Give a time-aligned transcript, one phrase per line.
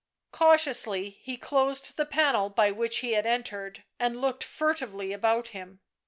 [0.31, 5.79] Cautiously he closed the panel by which he had entered, and looked furtively about him.